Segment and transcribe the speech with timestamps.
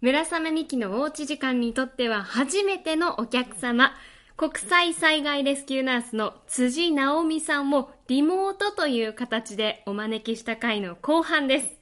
[0.00, 3.92] 村雨美希のおうち時間にとっては初めてのお客様、
[4.36, 11.80] 国際災害レスキューナースの辻直美さんをリモートという形でお招きした回の後半です。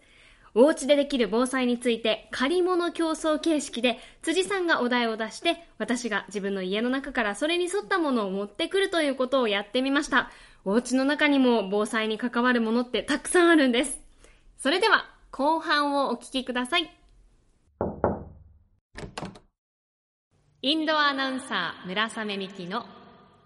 [0.55, 10.31] お家でできる防災について借り物競争形式で辻さんがお題を出して私が自分の家の中からそれに沿ったものを持ってくるということをやってみました。
[10.65, 14.01] お家の中にも防災に関わるものってたくさんあるんです。
[14.57, 16.96] それでは後半をお聞きください。
[20.69, 22.85] インドアナウンサー村雨美希の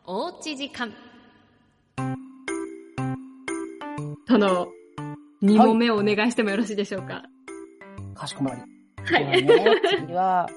[0.06, 0.95] おうち時間。
[4.27, 4.69] 殿、
[5.43, 7.24] 2問目をお願いしてもよろしいでしょうか？
[8.15, 8.62] かしこまり。
[9.05, 9.45] はい。
[9.45, 10.48] ではね、次は、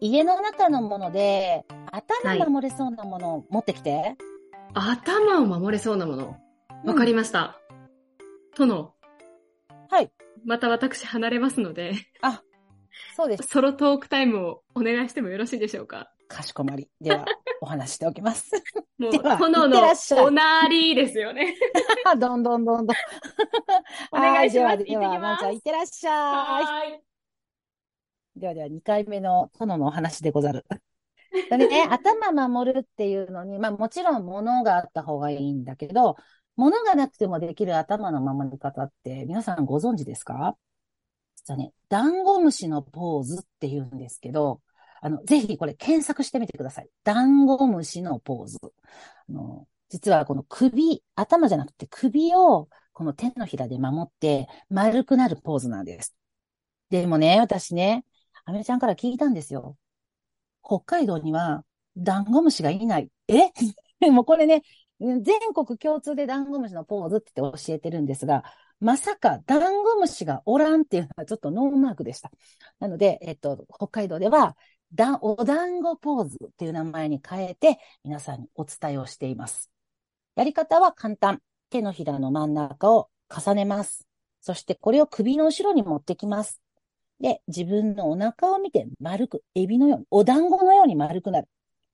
[0.00, 4.16] 家の中のもので、頭守れそうなものを持ってきて。
[4.72, 6.38] 頭を守れそうなもの？
[6.86, 7.60] わかりました。
[8.56, 8.94] 殿、
[9.90, 10.10] はい。
[10.46, 12.40] また私離れますので、あ、
[13.16, 13.48] そうです。
[13.48, 16.10] ソロトークタイムをお願いしてもよろしいでしょうか？
[16.28, 16.88] かしこまり。
[17.00, 17.26] では、
[17.60, 18.50] お話しておきます。
[18.98, 21.54] もう、では殿いってらのおなりですよね。
[22.18, 22.96] どんどんどんどん。
[24.12, 27.00] お願いしますはでは、では、ますまずは、いってらっしゃい。
[28.36, 28.40] い。
[28.40, 30.64] ではでは、2回目の殿のお話でござる。
[31.50, 36.16] ね、頭守るっていうのに、まあもちろん物があった方がいいんだけど、
[36.56, 40.56] 物がなくてもできる頭の守り方って皆さんご存知ですか？
[41.44, 44.60] 実はね、ダンゴムシのポーズって言うんですけど、
[45.00, 46.88] あの、ぜひこれ検索してみてください。
[47.02, 48.58] ダンゴムシのポーズ。
[49.28, 56.14] あの、実はこの首、頭じゃなくて首をこの手のひらで守って丸くなるポーズなんです。
[56.90, 58.04] でもね、私ね、
[58.44, 59.76] アメちゃんから聞いたんですよ。
[60.62, 61.64] 北海道には
[61.96, 63.10] ダンゴムシがいない。
[63.28, 63.50] え？
[64.10, 64.62] もうこれね、
[65.00, 68.44] 全国共通でダンゴムシのポーズって教えてるんですが、
[68.82, 72.32] まさかダンゴムシがおらんっていうのはちょっとノーマークでした。
[72.80, 74.56] なので、えっと、北海道では、
[74.92, 79.70] だお団子ポーズっていう名前に変えて皆さんにお伝えをしています。
[80.34, 81.40] やり方は簡単。
[81.70, 84.06] 手のひらの真ん中を重ねます。
[84.40, 86.60] そしてこれを首の後ろに持ってきます。
[87.20, 91.48] で、自分のお腹を見て丸く、エビのように、お団子のように丸くなる。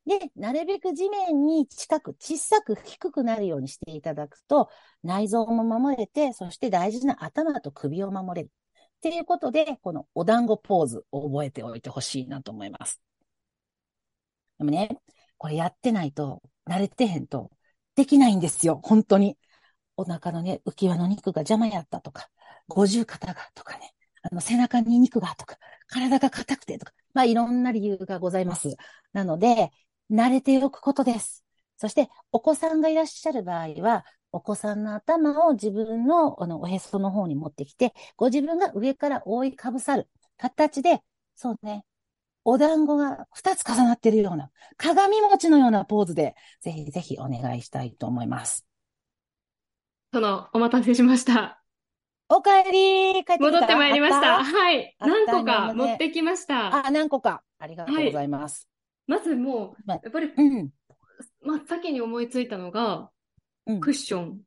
[0.09, 4.71] で、なるべく地面に近く、小さく低くなるようにしていただくと、
[5.03, 8.51] 内臓も守れて、そして大事な頭と首を守れる。
[8.97, 13.03] っていうことで、このお団子ポーズを覚えておいてほしいなと思います。
[14.57, 14.99] でもね、
[15.37, 17.51] これやってないと、慣れてへんと、
[17.95, 19.37] できないんですよ、本当に。
[19.99, 22.31] お腹のね、浮き輪の肉が邪魔やったとか、
[22.69, 23.93] 五十肩がとかね、
[24.23, 28.77] あの背中に肉がとか、体が硬くてとか、まあいろんな理由がございます。
[29.13, 29.71] なので、
[30.11, 31.45] 慣れておくことです。
[31.77, 41.03] そして、お子さんがいらっしゃる場合は、お子さんの頭を自分のあのおへその方に持ってきて、ご自分が上から覆いかぶさる形で、
[41.35, 41.85] そうね、
[42.45, 48.67] お団子が2つ重なっているような、鏡餅のようなポーズで、ぜひぜひお願いしたいと思います。
[50.13, 51.63] 殿、お待たせしました。
[52.31, 54.45] おかえり帰ってきた戻ってまいりました。
[54.45, 54.97] はい。
[55.01, 56.71] 何個か持ってきました。
[56.71, 57.43] たあ、何個か。
[57.59, 58.69] ありがとうございます。
[59.09, 60.71] まずもう、まあやっぱりうん。
[61.43, 63.11] 真っ先に思いついたのが、
[63.67, 64.41] うんクッション。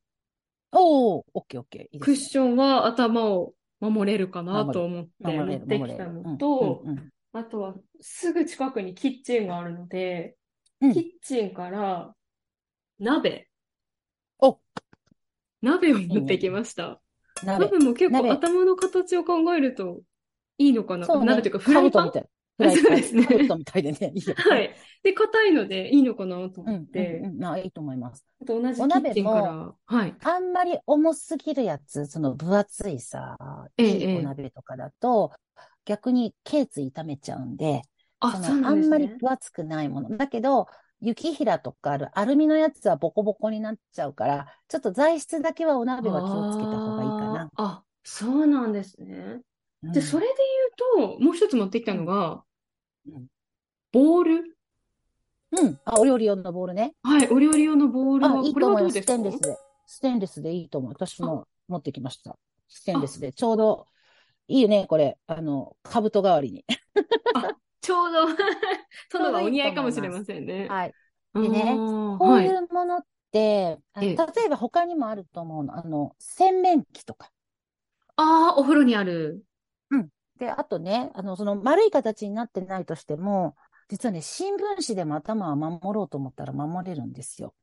[0.71, 1.95] おー、オッケーオッケー。
[1.95, 2.15] いいクッ。
[2.15, 5.79] ションは頭を守れるかな守と思って持って。
[5.79, 10.35] きたのうんと、うんうんあとはすぐ近くにキッチンがあるので、
[10.81, 12.13] うんキッチンから
[12.99, 13.47] 鍋。
[14.39, 14.59] お
[15.61, 16.99] 鍋を持ってきました。
[17.43, 17.65] 鍋。
[17.67, 20.01] 鍋も結構鍋頭の形を考えると
[20.57, 21.05] いいのかな。
[21.05, 21.27] そうね。
[21.27, 22.07] 鍋というかフライパン？
[22.07, 22.25] 兜みたい。
[22.61, 22.85] フライパン。
[22.85, 24.11] そうですね兜みたいでね。
[24.15, 24.35] いいよ。
[24.37, 24.75] はい。
[25.03, 27.37] で、硬いのでいいのかなとうん、うん思って、うん。
[27.39, 28.25] まあ、いいと思います。
[28.41, 30.15] あと同じキお鍋ッチンから、はい。
[30.23, 33.37] あんまり重すぎるやつ、その分厚いさ、
[33.77, 35.31] ええいいお鍋とかだと、
[35.85, 37.81] 逆に頸椎痛めちゃうんで、
[38.19, 39.07] あ、そのあんまり。
[39.07, 40.17] 分厚くないもの。
[40.17, 40.67] だけど、
[40.99, 47.49] 雪平とかあるアルミのやつはボコボコになっちゃうから、ちょっと材質だけはお鍋は気をつけた方がいいかな。
[47.55, 49.41] あそうなんですね。
[49.83, 50.33] うんで、それで
[50.95, 52.41] 言うと、もう一つ持ってきたのがうん、
[53.91, 54.57] ボール？
[55.51, 55.79] うん。
[55.85, 56.93] あ、お料理用のボールね。
[57.03, 59.01] はい、お料理用のボールあ、は、いいことれ思います。
[59.01, 59.57] ステンレスで。
[59.85, 60.91] ステンレスでいいと思う。
[60.91, 62.37] 私も持ってきました。
[62.69, 63.33] ステンレスで。
[63.33, 63.85] ちょうど、
[64.47, 65.17] いいよね、これ。
[65.27, 66.65] あの、兜代わりに。
[67.81, 68.27] ちょうど、
[69.11, 70.67] 殿どいいはお似合いかもしれませんね。
[70.67, 70.93] はい。
[71.33, 75.77] ででねここういうものって、あのええ例えば他にもあると思うの。
[75.77, 77.31] あの、洗面器とか。
[78.15, 79.43] ああ、お風呂にある。
[80.41, 83.55] で、あとね、あの、その丸い形になってないとしても、
[83.89, 87.53] 実はね、新聞紙でも頭は守ろうと思ったら守れるんですよ。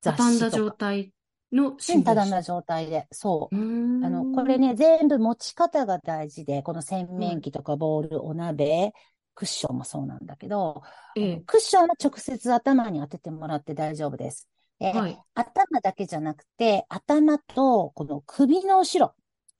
[0.00, 0.48] 雑畳んだ。
[0.48, 1.12] 状態
[1.52, 3.54] の真ただ新聞な状態で、そう。
[3.54, 4.02] 紙。
[4.02, 8.94] うあの、これね、全部持ち方が大事で、この洗面器とかボール、お鍋、
[9.34, 10.82] クッションもそうなんだけど、
[11.16, 14.48] ええ、クッションは直接頭に当ててもらって大丈夫です。
[14.80, 15.22] えーはい。
[15.34, 19.14] 頭だけじゃなくて、頭とこの首の後ろ、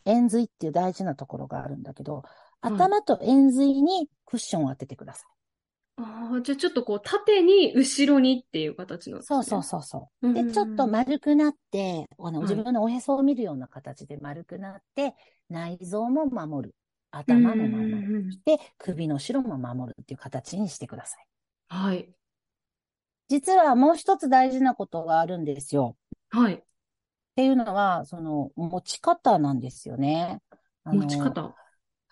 [0.06, 2.24] 円髄っていう大事なところがあるんだけど、
[2.64, 5.34] 頭と円髄にクッションを当ててください。
[5.96, 9.36] ああ、じゃあちょっとこう、縦に後ろにっていう形なんですね。
[9.36, 10.32] そうそうそうそう。
[10.32, 15.14] で、うんちょっと丸くなって、あの、はい自分のおへそを見るような形で丸くなって、
[15.48, 16.74] 内臓も守る。
[17.12, 18.30] 頭も守る。
[18.44, 21.26] で、首の後ろも守るっていう形にしてください。
[21.68, 22.08] はい。
[23.28, 25.96] 実はもう一つ大事なことがあるんですよ。
[26.30, 26.54] はい。
[26.54, 26.62] っ
[27.36, 30.40] ていうのは、その、持ち方なんですよね。
[30.84, 31.54] 持ち方。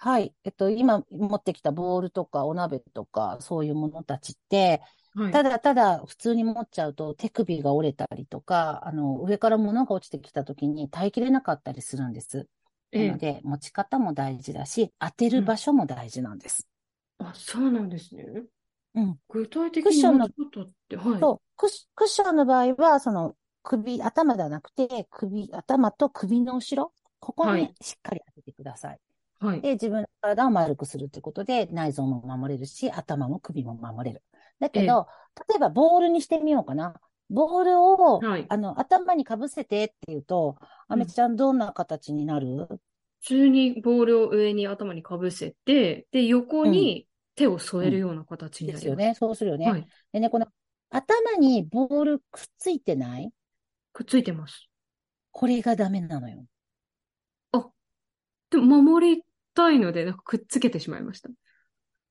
[0.02, 0.34] はい。
[0.42, 4.82] えっと、今持ってきたボールとかお鍋とか、そういうものたちって、
[5.14, 5.32] はい。
[5.32, 12.48] ただただ普通に持っちゃうと手首が折れたりとか、あの、上から物が落ちてきた時に耐えきれなかったりするんです。
[12.90, 13.06] ええ。
[13.06, 16.66] なので、持ち方も大事だし、当てる場所も大事なんです。
[17.18, 18.24] あ、そうなんですね。
[18.96, 19.18] うん。
[19.28, 20.30] 具体的クッションのっ
[20.88, 21.20] て、はい。
[21.20, 28.98] そう、クッシクッションの場合は、その、首、頭ではなくて、首、頭と首の後ろ、ここはいにしっかり当ててください。
[29.42, 29.60] はい。
[29.60, 34.22] で、自分の体を丸くするってことで、内臓も守れるし、頭も首も守れる。
[34.60, 35.08] だけど、
[35.48, 36.94] 例えばボールにしてみようかな。
[37.28, 42.68] ボールを、はいあの、頭にかぶせてって言うと、あめちゃんどんな形になる？
[43.20, 48.84] 普通にボールを上に頭にかぶせて、で、横に手を添えるような形になります。
[48.84, 49.14] ですよね。
[49.18, 49.68] そうするよね。
[49.68, 49.86] はい。
[50.12, 50.46] でね、この
[50.90, 53.32] 頭にボールくっついてない？
[53.92, 54.68] くっついてます。
[55.32, 56.44] これがダメなのよ。
[58.50, 61.30] でも、守りたいので、なんかくっつけてしまいました。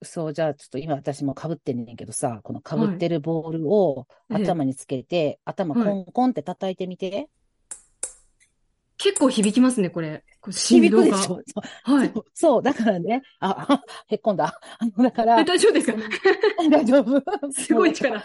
[0.02, 7.28] そう、じゃあちょっと今私も被ってんねんけどさ、この被ってるボールをええ頭につけて、頭コンコンって叩いてみて。
[8.98, 10.22] 結構響きますね、これ。
[10.40, 11.04] こう振動が。
[11.06, 11.42] 響くでしょ？
[11.46, 11.60] そ
[11.92, 12.12] うはい。
[12.14, 14.60] そうそう、だからね、あ、あ へっこんだ。
[14.78, 15.98] あの、だからえ、、大丈夫ですか？
[16.70, 17.22] 大丈夫。
[17.52, 18.22] すごい力。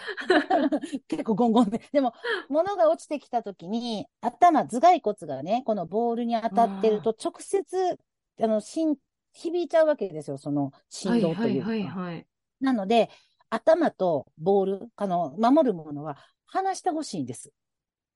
[1.08, 1.80] 結構ゴンゴンで。
[1.92, 2.12] でも、
[2.48, 7.98] 物が落ちてきたときに、頭、頭蓋骨がね、このボールに当たってると、直接、
[8.40, 8.96] あの、しん、
[9.38, 11.42] 響いちゃうわけですよ、そのは振いはいいう動とか。
[11.70, 12.26] はいはい。
[12.60, 13.08] なので、
[13.50, 17.52] 頭とボール、あの、守るものは離してほしいんです。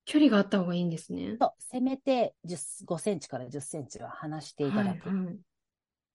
[0.04, 1.36] 距離があった方がいいんですね。
[1.40, 5.08] そう、せめて10 5センチから10センチは離していただく。
[5.08, 5.36] はいはい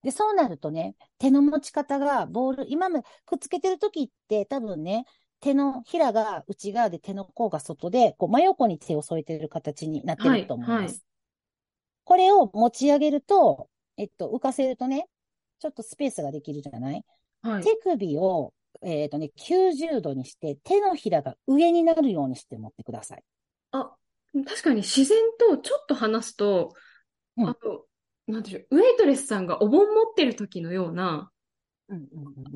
[0.02, 5.04] で、そうなるとね、手の持ち方が、ボール、今までくっつけてる時って多分ね、
[5.40, 11.04] 手のひらが内側で手の甲が外で、こう真横に手を添えてる形になってると思いはいはいます。
[12.04, 15.06] これを持ち上げると、えっと、浮かせるとね、
[15.58, 17.04] ちょっとスペースができるじゃない？
[17.42, 17.62] はい。
[17.62, 23.22] 手首を、えっとね、90度にして、手のひらが上になるようにして持ってください。
[23.72, 23.92] あ、
[24.46, 26.74] 確かに自然とちょっと離すと、
[27.36, 27.82] うんあの、
[28.26, 31.30] なんでしょう、ウェイトレスさんがお盆持ってる時のような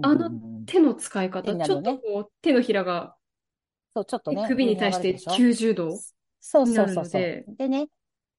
[0.02, 0.30] あの
[0.66, 3.16] 手の使い方、ちょっとこう手のひらが
[3.94, 6.00] そう、ちょっとね、首に対して上に上がるでしょ？90度。
[6.40, 7.20] そうになるそうそうそう。
[7.20, 7.86] のででね、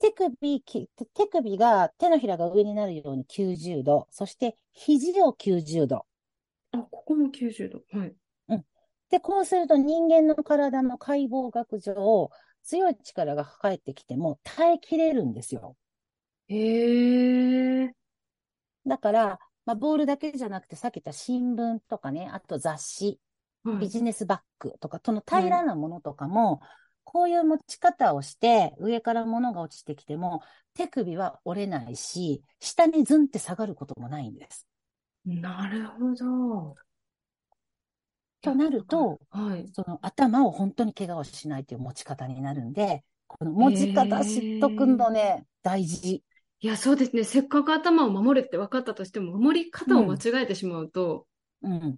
[0.03, 6.05] 手首、き手首が、手のひらが上になるように90度、そして肘を90度。
[6.73, 7.83] あ、ここも90度。
[7.97, 8.13] はい。
[9.09, 12.29] で、こうすると人間の体の解剖学上、
[12.63, 15.77] 強い力が返ってきても耐えきれるんですよ。
[16.47, 17.93] へえ。
[18.85, 23.19] だから、まあ、ボールだけじゃなくて、さっき言った新聞とかね、あと雑誌、
[23.63, 23.77] はい。
[23.77, 26.59] ビジネスバッグとか、その平らなものとかも、
[27.13, 30.41] こういう持ち方をして、上から物が落ちてきても、
[30.73, 34.67] 手首は折れないし、下にズンって下がることもないんです。
[35.23, 36.75] なるほど。
[38.41, 39.69] となると、はい。
[39.71, 46.23] その頭を本当に怪我をしないという持ち方になるんで、この持ち方知っとくのね、大事。
[46.59, 47.23] いや、そうですね。
[47.23, 51.27] せっかく頭を守るって分かったとしても、守り方を間違えてしまうと、
[51.61, 51.97] うん。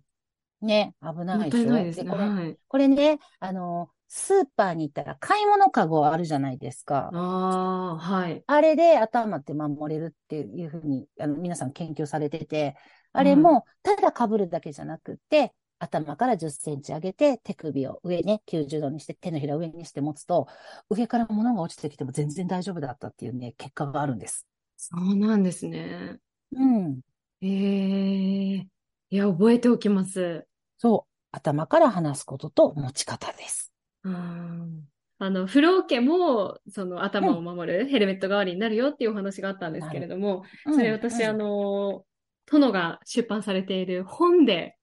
[0.62, 1.64] ね、危ないでしょ？
[1.64, 2.10] いないですね。
[2.10, 2.58] これ、はい。
[2.68, 7.10] これね、あの、スーパーに行ったら買い物かごあるじゃないですか。
[7.14, 8.42] ああ、はい。
[8.48, 12.78] あれで頭って守れるっていうふうに、あの、皆さん研究されてて、
[13.12, 20.48] あれも、ただ被るだけじゃなくて、頭から10センチ上げて、手首を上ね、90度にして、手のひら上にして持つと、
[20.90, 24.48] 上から物が落ちてきても全然大丈夫だったっていうね、結果があるんです。
[24.78, 26.16] そうなんですね。
[26.54, 27.02] うん。
[27.42, 28.56] ええ。
[28.60, 28.68] い
[29.10, 30.48] や、覚えておきます。
[30.78, 31.16] そう。
[31.34, 33.75] 頭から離すことと持ち方です。
[34.06, 42.04] うんあの、フロー家も、その頭を守るヘルメット代わりになるよっていうお話があったんですけれども、それ私、うんあの、
[42.46, 44.78] 殿が出版されている本で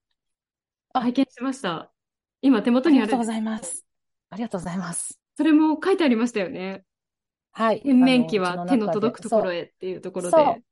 [0.95, 1.93] あ拝見しました。
[2.41, 3.87] 今手元あにあるりがとうございます。
[4.31, 5.21] ありがとうございます。
[5.37, 6.83] それも書いてありましたよね。
[7.53, 7.83] はい。
[7.85, 9.59] 洗面器は手の届くところへ。
[9.59, 10.63] へっていうところそうで。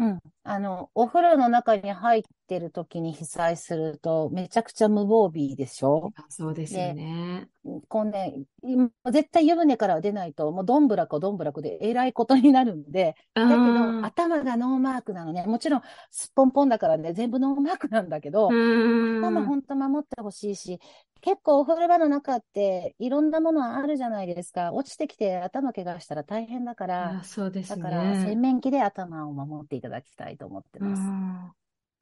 [0.00, 0.20] うん。
[0.44, 6.12] あの、お風呂の中に入ってる時に被災すると、めちゃくちゃ無防備でしょ？
[6.14, 7.48] あそうですよね。
[7.88, 15.44] こうね、今絶対湯船から出ないと、もうどんぶらこどんぶらこでえらいことになるんで、だだけど、頭がノーマークなのね。
[15.46, 20.80] もちろん、すっぽんぽんだからね、全部ノーマークなんだけど、頭本当守ってほしいし、
[21.20, 24.72] 結構お風呂場の中っていろんなものあるじゃないですか。
[24.72, 27.82] 落ちてきて頭怪我したら大変だから、あそうですね。
[27.82, 30.96] だから洗面器で頭を守っていただきたいと思ってま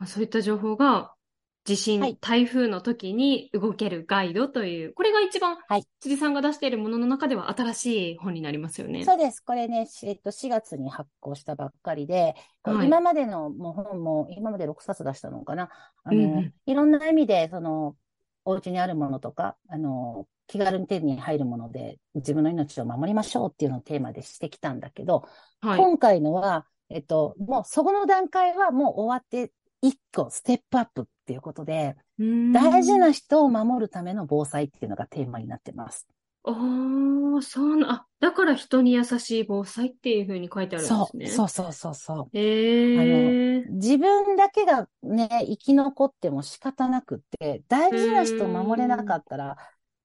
[0.04, 0.12] す。
[0.12, 1.14] そういった情報が
[1.66, 9.04] 地震、はい台風の時に動けるガイドという、これが一番はい辻さんが出しているものの中では新しい本になりますよね。
[9.04, 9.40] そうです。
[9.40, 15.68] これね、しえっと、4月に発行したばっかりで、はい今までのもう本も、今まで6冊出したのかな。
[16.04, 17.96] あの、うんうんいろんな意味で、その、
[18.44, 25.28] お家にあるものとか、あの、気軽に手に入るもので、自分の命を守りましょうっていうのをテーマでしてきたんだけど、
[25.60, 25.78] はい。
[25.78, 29.52] 今回のは、えっと、もうそこの段階はもう終わって、
[29.88, 31.96] 一個ステップアップっていうことで、
[32.52, 36.06] 大事な人を守るための防災っていうのがテーマになってます。
[36.44, 36.50] あ
[37.38, 41.30] あ、そうな、あ、だから人に優しい防災っていうふうに書いてあるんでそう、すね。
[41.30, 42.38] そうそうそうそう。
[42.38, 43.64] へえ。
[43.68, 49.56] 自分だけがね、生き残っても仕方なくって、大事な人を守れなかったら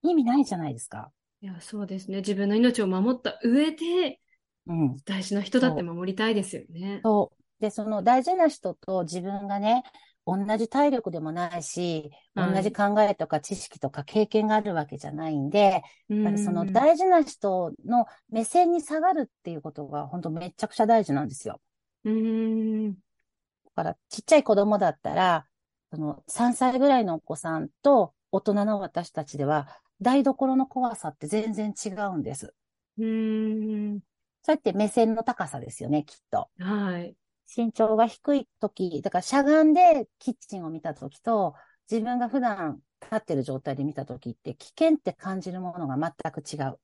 [0.01, 1.11] 意味ないじゃないですか。
[1.41, 2.17] いや、そうですね。
[2.17, 4.19] 自分の命を守った上で、
[4.67, 4.97] うん。
[5.05, 7.01] 大事な人だって守りたいですよね。
[7.03, 7.40] そう。
[7.61, 9.83] で、その大事な人と自分がね、
[10.25, 15.83] 同じ体力でもないし、はい同じ考えとか知識とか経験があるわけじゃないんで、やっ
[16.23, 21.61] ぱりそのうん大事な人の目線に下がるっていうことが本当めちゃくちゃ大事なんですよ。
[22.03, 22.93] うん。
[22.93, 25.47] だから、ちっちゃい子供だったら、
[25.91, 29.67] その3歳ぐらいのお子さんと大人の私たちでは、
[30.01, 32.53] 台所の怖さって全然違うんです。
[32.97, 34.01] うん。
[34.43, 36.49] そうやって目線の高さですよね、きっと。
[36.59, 37.15] はい。
[37.55, 41.55] 身長が低い時、だからしゃがんでキッチンを見た時と、
[41.89, 46.79] 自分が普段立ってる状態で見た時って、危険って感じるものが全く違う。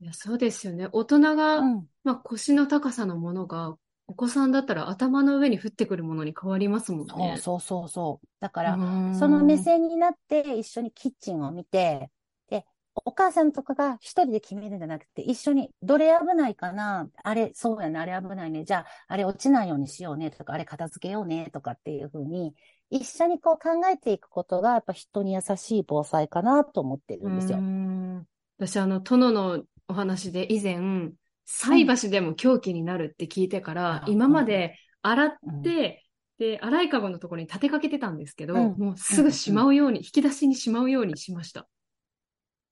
[0.00, 0.88] いや、そうですよね。
[0.92, 1.88] 大人が、うん。
[2.04, 7.36] まあ、腰の高さのものが、お子さんだったら頭の上に降ってくるものに変わりますもんそうね。
[7.36, 8.26] そうそうそう。
[8.40, 12.10] だから、うんその目線になって一緒にキッチンを見て、で、
[13.04, 17.08] お母さんとかが一人で決めるんじゃなくて、一緒にどれ危ないかな？
[17.22, 18.64] あれ、そうやね、あれ危ないね。
[18.64, 22.54] じゃあ、あれ落ちないようにしようねとか、あれ片付けようねとかっていうふうに、
[22.90, 27.60] 一緒にこう考えていくことが、やっぱ人に優しい防災かなと思ってるんですよう。
[27.60, 28.26] ん
[28.58, 31.10] 私、あの、殿のお話で以前、
[31.44, 36.04] 菜箸でも凶器になるって聞いてから、うん今まで洗っうんて、
[36.38, 41.66] で、洗いかごのところに立てかけてたんですけど、うんもうすぐしまうように、引き出しにしまうようにしました。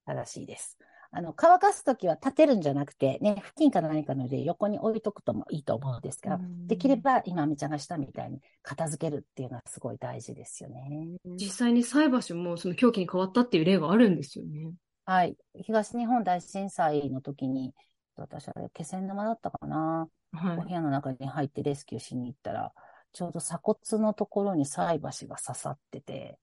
[0.07, 0.79] 正しいです。
[1.17, 11.19] あの、乾かすときは立てるんじゃなくて、ね、布巾か何かので横に置いとくともいいと思うんですが、うんできれば今、みちゃんがしたみたいに片付けるっていうのはすごい大事ですよね。
[11.37, 14.73] 実際に菜箸もその凶器に変わったっていう例があるんですよね。
[15.05, 15.37] はい。
[15.55, 17.75] 東日本大震災の時に、
[18.17, 20.09] 私は気仙沼だったかな。
[20.33, 20.71] はいお部。
[20.71, 22.73] 屋の中に入ってレスキューしに行ったら、
[23.13, 26.39] ちょうど鎖骨のところに菜箸が刺さってて、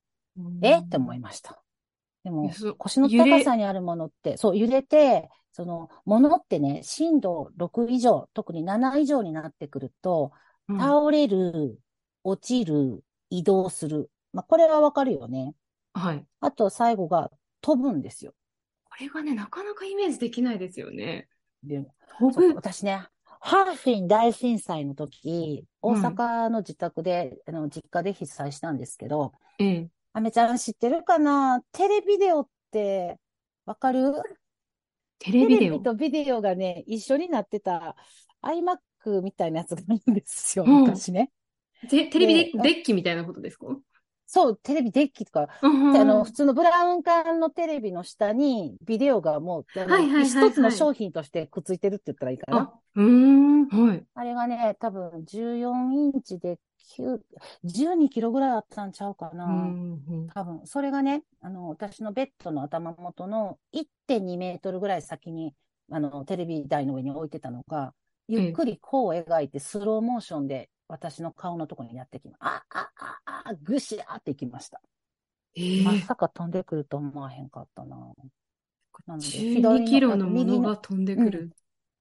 [0.61, 0.77] え？
[0.79, 1.61] って思いました。
[2.23, 10.31] でも腰の高さにあるものって、そう、揺れて、その、ものってね、震度6以上、特に7以上になってくると、
[10.67, 11.79] うん倒れる、
[12.23, 14.09] 落ちる、移動する。
[14.31, 15.53] まあ、これはわかるよね。
[15.93, 16.25] はい。
[16.39, 18.33] あと、最後が飛ぶんですよ。
[18.85, 21.27] これがね、なかなかイメージできないですよね。
[21.63, 21.85] で。
[22.55, 29.89] 私ね、ハーフィン大震災の時、大はい阪の自宅で、あの、実家で被災したんですけど、ええ。
[30.13, 31.61] アメちゃん知ってるかな？
[31.71, 33.17] テレビデオって、
[33.65, 34.13] わかる？
[35.19, 35.57] テレビデオ？
[35.57, 35.83] テレビ。
[35.83, 37.95] とビデオがね、一緒になってた
[38.43, 40.81] iMac みたいなやつがあるんですよ、うん。
[40.81, 41.31] 昔ね。
[41.89, 43.67] テテレビデッキみたいなことですか？
[44.27, 52.57] そう、テレビデッキとか、うんであの、普通のブラウン管のテレビの下にビデオがもう、はいはい一つの商品としてくっついてるって言ったらいいかな。
[52.59, 54.05] あ、うーん、はい。
[54.13, 56.57] あれがね、多分14インチで9、
[57.63, 59.45] 12キロぐらいあったんちゃうかな。
[59.45, 65.53] うんうん多分、それがね、あの、私のベッドの頭元の1.2メートルぐらい先に、
[65.91, 67.93] あの、テレビ台の上に置いてたのが、
[68.27, 72.89] ゆっくり弧を描いてスローモーションで私の顔のところにやってきまあ、あ、
[73.25, 74.81] あ、あ、ぐしゃーっていきました。
[75.55, 77.97] ええまさか飛んでくると思わへんかったな。
[79.07, 81.51] なので12キロのものが飛んでくる。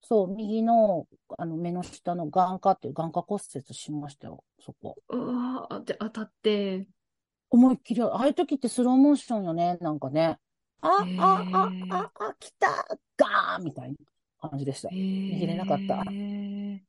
[0.03, 1.07] そう、右の、
[1.39, 4.97] あの、目の下の眼下っていう眼下骨折しましたよ、そこ。
[5.09, 6.87] うわーで、当たって。
[7.51, 10.39] 思いっきり、ああいう時ってスローモーションよね、なんかね。
[10.81, 12.69] あ、あ、あ、あ、あ、来た、
[13.17, 13.97] ガーンみたいな。
[14.41, 14.89] 感じでした。
[14.89, 14.95] 握
[15.39, 16.83] 握れなかったで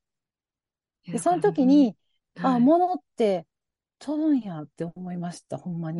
[1.12, 1.96] で、その時、に、
[2.40, 3.46] あ、はい物って
[4.00, 6.00] 飛ぶんやって思いました、ほんまに。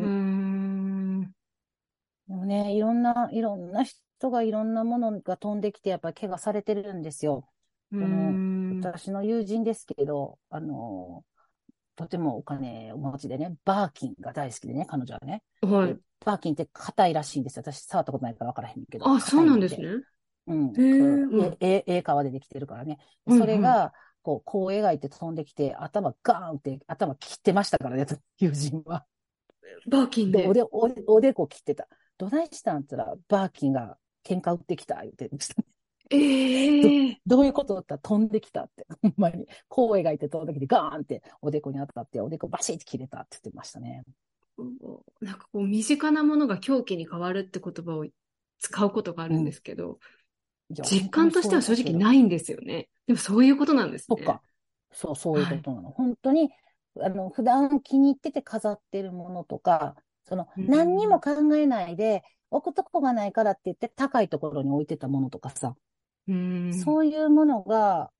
[2.28, 4.00] でもね、いろんな、いろんな人
[4.30, 7.48] がいろんなものが飛んできて、やっぱり怪我されてるんですよ。
[8.80, 11.24] 私の友人ですけど、あの、
[11.96, 15.42] とてもお金をお持ちでね、バーキンが大好きでね、彼女はね。
[15.60, 15.98] はい。
[16.24, 17.62] バーキンって硬いらしいんですよ。
[17.62, 19.08] 私触ったことないから分からへんけど。
[19.08, 19.88] あ、そうなんですね。
[20.46, 20.72] うん。
[20.76, 22.98] え、え、ええ革でできてるからね。
[23.28, 28.06] それが、こう、こう描いて飛んできて、頭ガーンって、頭切ってましたからね、
[28.38, 29.04] 友人は。
[29.88, 30.52] バーキンでで、お。
[30.52, 31.88] で、おで、おでこ切ってた。
[32.18, 35.66] どないしたんったら、バーキンが喧嘩売ってきた、言ってましたね。
[36.10, 38.86] ええ どういうことだったら飛んできたって。
[39.02, 39.46] ほんまに。
[39.68, 44.02] こう描いて飛んできて、ガーンっておでこに当たって、おでこバシッて切れたって言ってましたね。
[45.20, 48.06] なんかこう、身近なものが狂気に変わるって言葉を
[48.58, 49.98] 使うことがあるんですけど、
[50.70, 51.94] いや実感としては正直い。
[51.94, 52.88] ないんですよね。
[53.06, 54.16] でもそういうことなんですね。
[54.16, 54.42] そっか。
[54.92, 55.90] そう、そういうことなの。
[55.90, 56.50] 本当に、
[57.00, 65.76] あの、普段気に入ってて飾ってるものとか、その、うん何にも考えないで、置くとこがないからって言って高いところに置いてたものとかさ、
[66.28, 66.70] うーん。
[66.70, 68.12] そういうものが、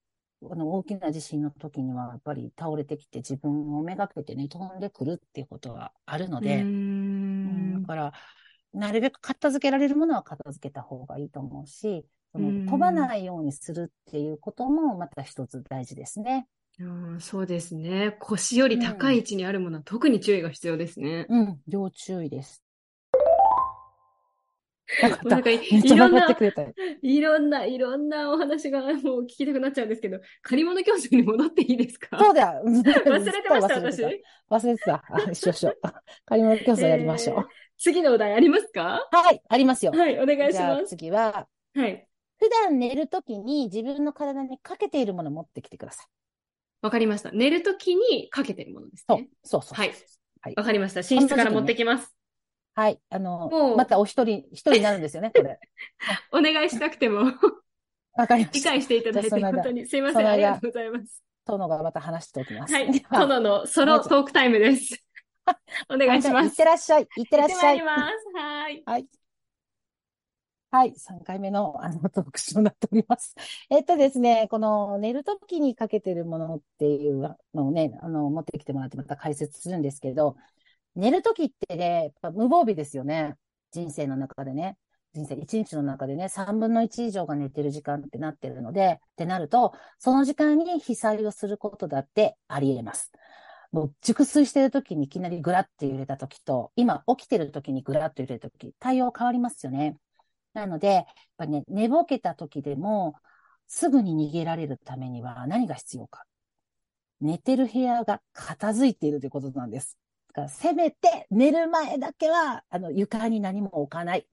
[0.50, 6.66] あの、大きな地震の時には、やっぱり倒れてきて自分をめがけてね、飛んでくるっていうことはあるので、
[7.44, 8.12] うんんだから、
[8.74, 16.48] なるべく片付けられるものは片付けた方がいいと思うし、そのうん飛ばないようにするっていうこともまた一つ大事ですね。
[16.78, 16.84] う
[17.16, 18.16] んそうですね。
[18.20, 21.26] 腰より高い位置にあるものは特に注意が必要ですね。
[21.28, 22.62] うん、要注意です。
[25.24, 25.58] なんかい
[25.96, 26.72] ろんなってくれたよ。
[27.02, 32.18] いろんな、いろんなお話がもう聞きたくなっちゃうんですけど、借り物教室に戻っていいですか？
[32.18, 32.60] そうだ。
[32.64, 34.02] 忘 忘れてました、私。
[34.50, 35.04] 忘れてた。
[35.08, 35.74] あ、一緒一緒。
[36.26, 37.36] 借り物競争やりましょう。
[37.38, 37.46] えー
[37.78, 39.08] 次のお題ありますか？
[39.10, 39.90] はい、ありますよ。
[39.90, 40.86] はい、お願いしじゃあます。
[40.90, 42.06] 次は、はい。
[42.38, 46.06] 普段寝るときに自分の体にかけているものを持ってきてください。
[46.82, 47.32] わかりました。
[47.32, 49.74] 寝るときにかけてるものですそうね。、そうそう。
[49.74, 49.92] はい。
[50.42, 51.00] はいわかりました。
[51.00, 52.14] 寝室から持ってきます。
[52.74, 52.98] はい。
[53.10, 55.58] あのもう、またお一人、一人になるんですよね、これ。
[56.32, 57.32] お願いしなくても
[58.16, 58.70] わかりました。
[58.70, 60.26] 理解していただいて、本当にすいません。
[60.26, 61.22] ありがとうございます。
[61.44, 62.74] 殿がまた話しておきます。
[62.74, 63.00] はい。
[63.10, 65.02] 殿のソロトークタイムです。
[65.90, 66.34] お願いします。
[66.34, 67.08] はいいってらっしゃい。
[67.16, 68.04] いってらっしゃい行ってまいり。
[68.04, 68.12] ます。
[68.34, 68.82] はい。
[68.86, 69.08] はい。
[70.70, 70.94] はい。
[70.96, 73.34] 3回目の、あの、特集になっております。
[73.68, 80.36] えっとですね、この寝るときにかけてるものっていうのをね、あの、持ってきてもらってまた解説するんですけど、
[80.96, 83.36] 寝るときってね、無防備ですよね。
[83.70, 84.76] 人生の中でね。
[85.14, 93.12] 人生1日の中でね、3分の1以上が寝てる時間ってなってるので、ってなると、その時間に被災をすることだってあり得ます。
[93.72, 99.96] もう熟睡してるときにいきなりグラッて揺れたときと、今起きてるときにグラッと揺れたとき、対応変わりますよね。
[100.54, 101.04] なので、やっ
[101.36, 103.14] ぱね、寝ぼけたときでも、
[103.66, 106.24] すぐに逃げられるためには何が必要か。
[107.20, 109.96] 寝てる部屋が片付いているということなんです。
[110.32, 114.26] かせめて寝る前だけは、あの、床に何も置かない。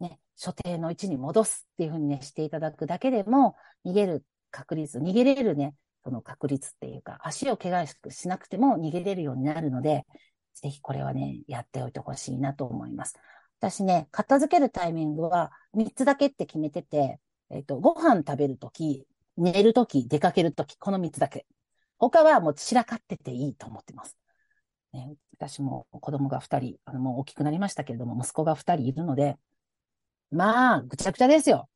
[0.00, 5.74] ね、所定の位置に戻すっていうふうにね、していただくだけでも、逃げる確率、逃げれるね、
[6.04, 10.04] その確率っていうか、足を怪我しなくても逃げれるようになるので、
[10.54, 13.16] ぜひこれはね、やっておいてほしいなと思います。
[13.58, 17.18] 私ね、片付けるタイミングは3つだけって決めてて、
[17.50, 21.46] えっと、ご飯食べるとき、寝るとき、出かけるとき、この3つだけ。
[21.98, 24.16] 他はもう散らかってていいと思ってます。
[24.94, 29.36] ね、私も子供が2人、あの、もう大きくなりましたけれども、息子が2人いるので、
[30.30, 31.68] まあ、ぐちゃぐちゃですよ。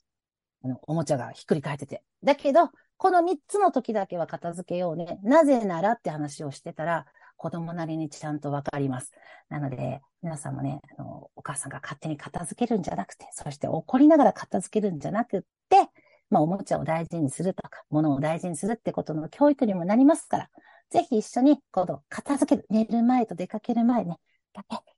[0.65, 2.03] あの、おもちゃがひっくり返ってて。
[2.23, 5.19] だけど、この3つの時だけは片付けようね。
[5.23, 9.13] なぜならって話をしてたら、子供なりにちゃんとわかります。
[9.49, 15.89] なので、皆さんもね、あの、お母さんが勝手に片付けるんじゃなくて、そして怒りながら片付けるんじゃなくって、
[16.31, 20.51] まあ、おもちゃを大事にするとか、物を大事にするってことの教育にもなりますから、
[20.91, 24.19] ぜひ一緒に、この片付ける、寝る前と出かける前ね、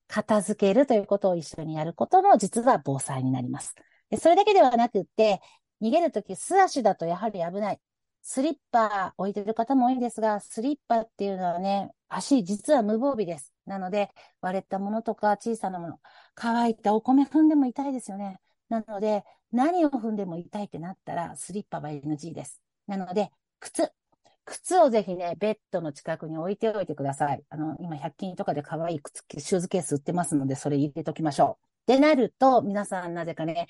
[0.06, 3.74] 片付けるということを一緒にやることも実は防災になります。
[4.10, 5.40] でそれだけではなくって、
[5.80, 7.80] 逃げるとき素足だとやはり危ない。
[8.22, 13.54] スリッパ置いてる方も多いんですが、スリッパっていうのはね、足実は無防備です。
[13.66, 16.00] なので、割れたものとか小さなもの、
[16.34, 18.40] 乾いたお米踏んでも痛いですよね。
[18.68, 22.60] なので、何を踏んでも痛いってなったら、スリッパは NG です。
[22.86, 23.90] なので、靴。
[24.50, 27.44] 靴をぜひね、ベッドの近くに置いておいてください。
[27.50, 31.58] あの、今、100均とかで可愛い靴、シューズケース売ってますので、それ入れときましょ
[31.88, 31.92] う。
[31.92, 33.68] ってなると、皆さんなぜかね、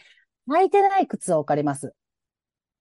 [0.48, 1.94] 履いてない靴を置かれます。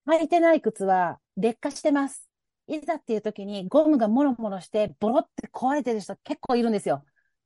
[0.08, 2.30] 履いてない靴は劣化してます。
[2.68, 7.04] いざっていう時にゴムがもろもろしてボロって壊れてる人結構いるんですよ。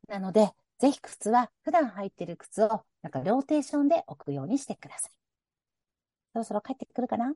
[0.07, 5.11] なので、ぜひ靴は普段履いてる靴をなんかローテーションで置くようにしてください。
[6.33, 7.33] そろそろ帰ってくるかな？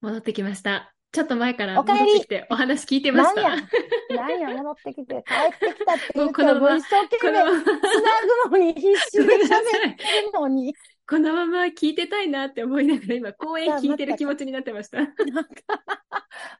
[0.00, 0.94] 戻ってきました。
[1.14, 3.42] ちょっと前から戻ってきてお話聞いてました。
[3.42, 3.68] なんや、
[4.10, 7.52] なんや、戻ってきて、帰ってきたって言ってもうもう一生懸命まま、
[7.86, 10.22] つなぐのに必死で喋ってい。
[10.22, 10.74] るのに、
[11.06, 14.98] このまま聞いてたいなって思いながら今、公演聞いてる気持ちになってました。
[14.98, 15.52] なんか、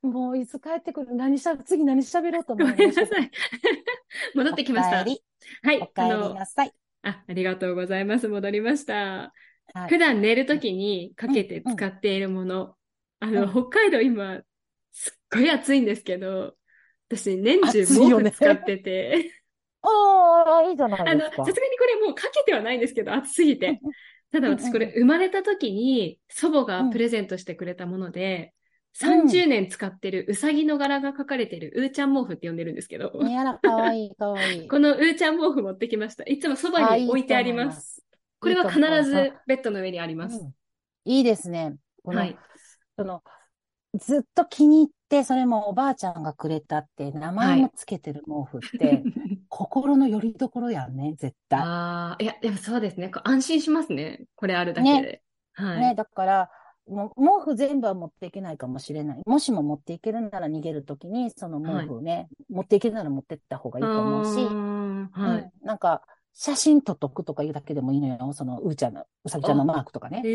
[0.02, 3.30] もういつ帰ってくる何しゃ、次何喋ろうとご思めんなさい。
[4.34, 4.96] 戻ってきました。
[4.98, 5.80] はい。
[5.80, 6.72] お帰りあの、なさい。
[7.02, 8.28] あ、ありがとうございます。
[8.28, 9.32] 戻りました。
[9.72, 12.76] はい普段寝るときにかけて使っているもの。
[13.24, 14.42] あの、うん北海道今、
[14.92, 16.54] すっごい暑いんですけど、
[17.08, 19.32] 私年中毛布使ってて、
[19.82, 21.44] ああ、いいじゃないですか。
[21.44, 23.80] さすがにこれもうかけてはないんですけど、暑すぎて。
[24.32, 28.64] ただ私これ生まれた時に祖母がプレゼントしてくれたもので、うん
[28.96, 34.68] 30年使ってるうさぎの柄が描かれてるうーちゃん毛布って呼んでるんですけど、うんやら、かわいい、かわいい。
[34.70, 36.22] このうーちゃん毛布持ってきました。
[36.22, 37.72] いつもそばあに置いてありま。
[37.72, 38.04] す
[38.38, 40.36] これはい必ずベッドの上にあります。
[40.36, 40.54] うん
[41.06, 41.76] いいですね。
[42.02, 42.38] この、はい。
[42.98, 43.22] その、
[44.00, 49.02] ずっと気に入って、それもおばあちゃんがくれたって、名前もつけてる毛布って、
[49.48, 51.60] 心の拠り所やんね、絶対。
[51.60, 53.10] ああ、いや、でもそうですね。
[53.24, 54.24] 安心しますね。
[54.34, 55.22] これあるだけで。
[55.54, 55.80] はい。
[55.80, 56.50] ね、だから、
[56.86, 59.22] もう毛布全部は持っていけないかもしれない。
[59.26, 64.58] もしも持っていけるなら逃げるときに、その毛布をね、持っていけるなら持ってった方がいいと思うし、
[65.10, 65.42] はい。
[65.42, 66.02] うんなんか、
[66.34, 68.32] 写真撮っとくとかいうだけでもいいのよ。
[68.32, 70.28] その、うーちゃんの、うさぎちゃんのマークとかね。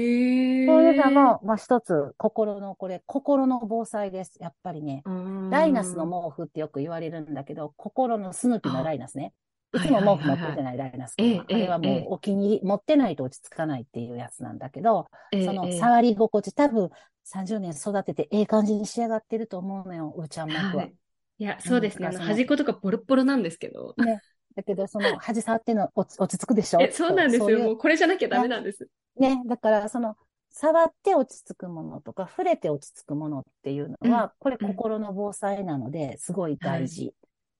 [0.68, 4.38] そういうのも、まあ一つ、心の、これ、心の防災です。
[4.42, 5.06] やっぱりね、
[5.50, 9.34] ライナスの毛布ってよく言われるんだけど、心のスヌーピーのライナスね。
[9.72, 16.90] あいつも毛布持っててないライナスええあれはもええうお気に入り、持ってないと落ち着かないっていうやつなんだけど、ええそのええ触り心地、多分
[17.24, 20.84] 30年育ててええ感じに仕上がってると思うのよ、うーちゃん毛布は。
[20.84, 20.96] はい。
[21.38, 22.08] いや、そうですね。
[22.08, 23.96] あの、端っことかボロッボロなんですけど。
[23.98, 24.22] ね。
[24.60, 26.82] だけど、その、端触ってんの落ち落ち着くでしょ？
[26.82, 27.46] え、そうなんですよ。
[27.46, 28.88] そういうもうこれじゃなきゃダメなんです。
[29.18, 30.16] ね、だからその、
[30.50, 37.14] 触って落ち着くものとか、触れて落ち着くものっていうのは、これうん心の防災なので、すごい大事。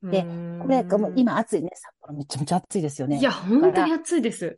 [0.04, 3.18] うでこれがもう今暑いね、札幌めちゃめちゃ暑いですよね。
[3.18, 4.58] いや、本当に暑いです。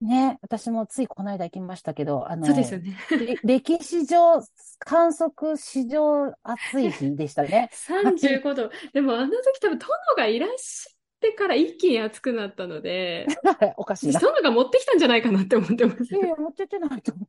[0.00, 2.96] ね、私もついこの間行きましたけど、あの、そうですよね。
[3.10, 4.42] れ歴史上、
[4.78, 7.68] 観測史上暑い日でしたね。
[7.86, 8.70] 35度。
[8.94, 13.26] でもあの時多分殿がいらっしゃってから一気に暑くなったので、
[13.76, 14.18] おかしいな。
[14.18, 16.18] 殿が持ってきたんじゃないかなって思ってますい。
[16.18, 17.26] やいや、持ってってないと思う。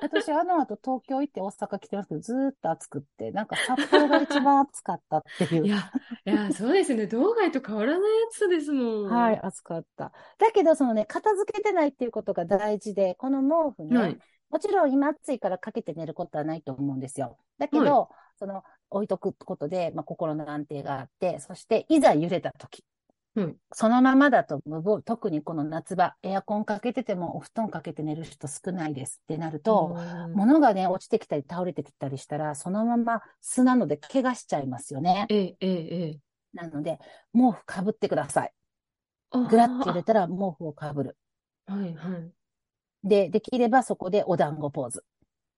[0.00, 5.66] 私、あの後東京行って大阪来てますけど、ずーっと暑くって、なんか札幌が一番暑かったっていう。
[5.66, 5.90] いや、
[6.24, 7.08] いや、そうですね。
[7.08, 9.04] 道外と変わらない暑さですもん。
[9.06, 10.12] はい、暑かった。
[10.38, 14.18] だけど、そのね、片付けてないっていうことが大事で、この毛布ね、はい。
[14.50, 17.36] もちろん今暑いからかけて寝ることはないと思うんですよ。
[17.58, 18.08] だけど、
[18.38, 22.84] その置いとくことで、まあ、心の安定があって、そしていざ揺れた時、
[23.36, 35.26] うんそのままだと無防、特にこの夏場、エアコンかけててもお布団かけて寝る人少ないですってなると、うん物がね、落ちてきたり倒れてきたりしたら、そのまま素なので怪我しちゃいますよね。
[35.28, 36.18] ええ、ええ、ええ。
[36.54, 36.98] なので、
[37.34, 38.52] 毛布かぶってください。
[39.30, 41.16] あぐらって揺れたら毛布をかぶる。
[41.66, 42.30] あはい、はい。
[43.04, 45.04] で、できればそこでお団子ポーズ。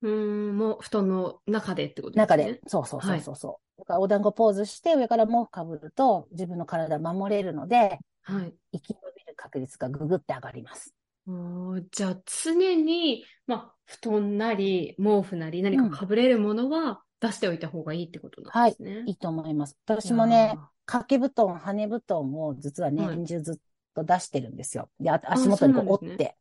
[0.03, 2.23] うーん、もう布団の中でってことですね。
[2.23, 3.81] 中で、そうそうそうそうそう。
[3.81, 8.55] だからお団子ポーズして上から毛布かぶると自分の体守れるので、はい。
[8.73, 10.95] 生き延びる確率がぐぐって上がります。
[11.27, 19.03] あーじゃあ常に、まあ、布団なり、毛布なり、何か被れるものは出しておいた方がいいってことなんですね。
[19.07, 19.77] いいと思います。
[19.87, 23.57] 私もね、あ掛け布団、羽布団も実ははい年中ずっ
[23.95, 24.89] と出してるんですよ。
[25.01, 26.37] で、あ足元にこう折って。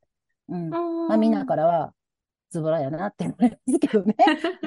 [0.49, 0.71] うん。
[1.11, 1.93] あみんなからは、
[2.49, 4.15] ズボラやなって思います けどね。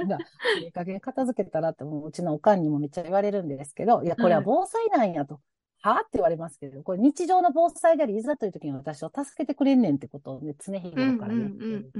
[0.07, 0.25] なんか
[0.63, 5.41] いい加減片付けたらって、もううちのおかんにもめっちゃ言われるんですけど、いや、これは防災なんやと。
[5.83, 6.01] はあ？
[6.01, 11.91] って言われますけど、これ日常の防災であり、いざという時に私を助けてくれんねんってことをね、常日うん頃から言って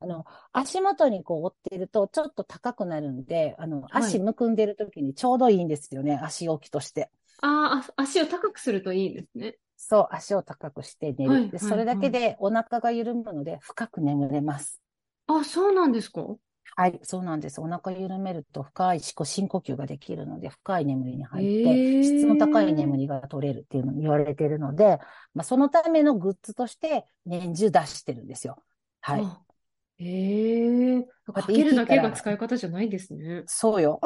[0.00, 7.10] あの、足元にこう折っているとちょっと高くなるんで、あの、はい足むくんでる時にちょうどいいんですよね、足置きとして。
[7.40, 9.56] あーあ、足を高くするといいですね。
[9.76, 11.16] そう、足を高くして寝る。
[11.16, 14.83] で、はいはいそれだけでお腹が緩むので深く眠れます。
[15.26, 16.22] あ、そうなんですか？
[16.76, 17.60] はい、そうなんです。
[17.60, 24.98] お腹緩めると深い深呼吸ができるので、深い眠りに入っへて、ー質の高い眠りが取れるっていうのに言われているので、
[25.34, 28.60] まあ、そのためのグッズとして年中出してるんですよ。
[29.00, 29.32] はい。
[29.98, 31.08] あへえ。
[31.42, 33.44] かけるだけが使い方じゃないんですね。
[33.46, 34.00] そうよ。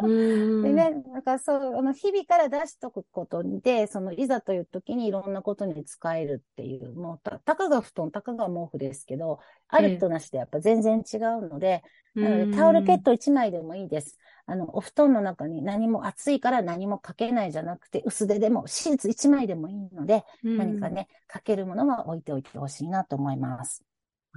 [0.00, 0.08] うーん。
[0.62, 11.82] でね、だからそう、あの、日々から出しとくことで、その、いざという時にいろんなことに使えるっていう、もう、た、たかが布団、たかが毛布ですけど、あるとなしでやっぱ全然違うので、
[12.20, 14.18] なので、タオルケット1枚でもいいです。
[14.46, 23.87] あの、お布団の中に何も暑いから何もかけないじゃなくて、薄手でも、シーツ1枚でもいいので、うん何かね、かけるものは置いておいてほしいなと思います。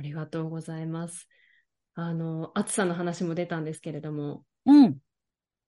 [0.01, 1.27] ありがとうございます。
[1.93, 4.97] あの、暑さの話も出たんですけれども、うん。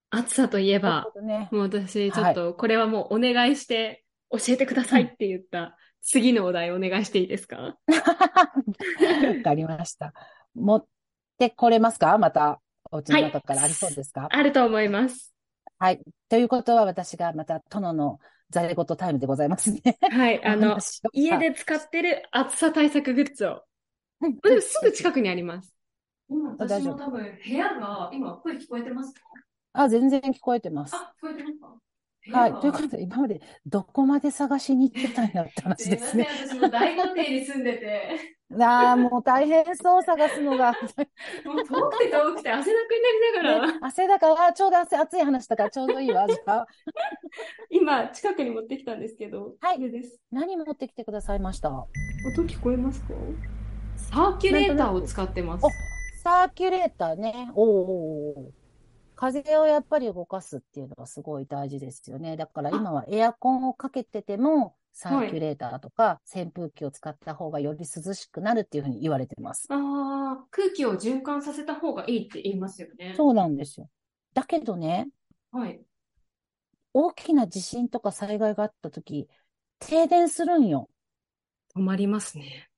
[0.09, 1.49] 暑さといえばね。
[1.51, 7.77] もう私、ちょっと、これはもうお願いして、教えてくださいって言った、次のお題お願いしていいですか？
[7.85, 10.15] わかりました。
[10.55, 10.85] 持っ
[11.37, 12.17] てこれますか？
[12.17, 14.29] また、お家の中からありそうですか？
[14.31, 15.31] あると思います。
[15.77, 15.99] はい。
[16.27, 18.17] ということは、私がまた、殿の
[18.49, 19.99] ざれ言タイムでございますね。
[20.01, 20.77] はい、あおの、
[21.11, 23.61] 家で使ってる暑さ対策グッズを。
[24.21, 25.73] うんでもすぐ近くにあります。
[26.29, 29.21] 今、私も多分部屋が、今声聞こえてますか？
[29.73, 30.93] あ、全然聞こえてます。
[30.95, 31.77] あ、聞こえてますか？
[32.31, 32.59] はい。
[32.59, 36.27] ということで、今までどこまで探しに行ってたんやって話ですね。
[36.47, 40.73] すいません、私も大豪邸に住んでて、 ああ、もう大変そう、探すのが。
[41.43, 46.27] もう遠くて遠くて汗だくになりながら、ね汗だから、ちょうど汗、暑い話だからちょうどいいわ。
[46.27, 46.67] じゃあ、
[47.69, 49.79] 今近くに持ってきたんですけど、はい。
[50.31, 51.69] 何持ってきてくださいました？
[51.69, 51.87] 音
[52.47, 53.07] 聞こえますか？
[53.97, 55.69] サーキュレーターを使ってますお。
[56.21, 57.51] サーキュレーターね。
[57.55, 58.63] おーおーおー
[59.15, 62.35] 風をやっぱり動かすっていうのはすごい大事ですよね。
[62.35, 69.67] だから今はエアコンをかけてても、サーキュレーターとか扇風機を使った方がより涼しくなるっていうふうに言われてます。
[69.69, 73.13] ああ、空気を循環させた方がいいって言いますよね。
[73.15, 73.89] そうなんですよ。
[74.33, 75.09] だけどね、
[75.51, 75.81] はい。
[76.93, 79.27] 大きな地震とか災害があった時、
[79.79, 80.89] 停電するんよ。
[81.75, 82.69] 止まりますね。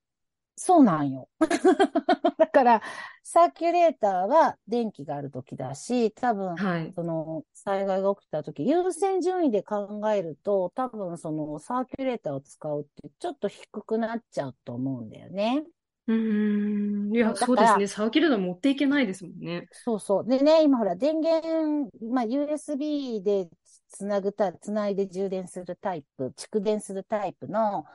[0.55, 1.27] そうなんよ。
[2.37, 2.81] だから、
[3.23, 6.93] サーキュレーターは電気がある時だし、多分、はい。
[6.95, 15.65] その災害が起きた時、優先順位で考えると、多分そのサーキュレーターを使うってちょっと低くなっちゃうと思うんだよね。
[16.07, 17.15] うーん。
[17.15, 17.87] いや、そうですね。
[17.87, 19.67] サーキュレーター持っていけないですもんね。
[19.71, 20.25] そうそう。
[20.25, 23.49] でね、今ほら、電源、まあ、USB で
[23.89, 27.85] つなぐた、つないで充電するタイプ、蓄電するタイプの、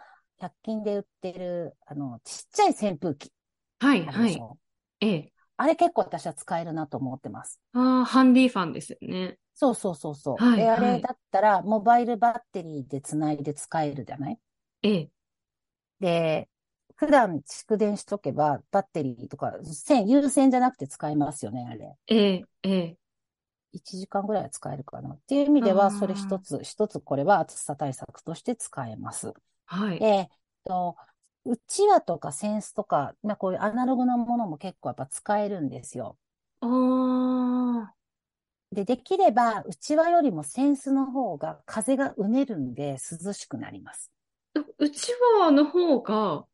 [0.40, 3.31] 100均で売ってる、あの、ちっちゃい扇風機
[3.79, 4.42] はい、はい。
[5.00, 5.33] ええ。
[5.57, 7.61] あれ結構私は使えるなと思ってます。
[7.72, 9.38] ああ、ハンディファンですよね。
[9.55, 10.38] そうそうそうそう。
[10.38, 14.38] はいで、あはいれだったら、モバイルバッテリーでつないで使えるじゃない？
[14.83, 15.11] ええ。
[16.00, 16.48] で、
[16.96, 21.94] 普段蓄電しとけば、バッテリーとか、線、有線じゃなくて使えますよね、あれ。
[22.07, 22.96] ええ、ええ。
[23.72, 25.11] 1時間ぐらいは使えるかな。
[25.11, 29.35] っていう意味では、それ一つ、一つこれは暑さ対策として使えます。
[29.70, 29.98] はい。
[29.98, 30.28] で、えっ
[30.64, 30.96] と、
[31.44, 36.18] うちわとかセンスとか、まあこういうアナログなものも結構やっぱ使えるんですよ。
[36.62, 37.94] ああ、
[38.72, 44.11] で、できれば、うちわよりもセンスの方が風がうねるんで涼しくなります。
[44.54, 46.46] ううちわの方が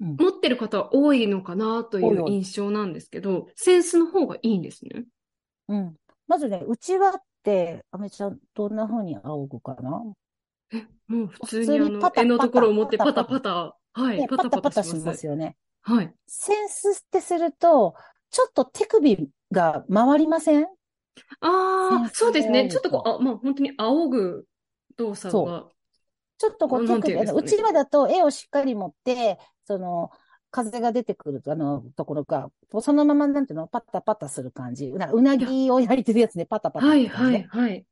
[0.00, 5.06] うん持ってる方は多いのかなという印象なんですけど、センスの方がいいんですね。
[5.68, 5.96] うん。
[6.26, 10.02] まずね、うちわって、あめちゃん、どんな風に仰ぐかな？
[11.06, 15.26] もう普通にあのにパタ柄のところを持ってパタパタはい、ね、パタパタします。
[15.26, 15.56] よね。
[15.82, 16.12] はい。
[16.26, 17.94] センスってすると、
[18.30, 20.64] ちょっと手首が回りません？
[21.40, 22.68] ああ、そうですね。
[22.70, 24.44] ちょっとこう、あ、まあ本当に仰ぐ
[24.96, 25.66] 動作が。
[26.38, 30.10] ちょっとこう手首、うねうちわだと絵をしっかり持って、その、
[30.50, 32.50] 風が出てくるあのところが、
[32.80, 34.86] そのままなんていうの、パタパタする感じ。
[34.86, 37.08] うな、ぎを焼いてるやつね、パタパタっはい。
[37.08, 37.84] はい、はい。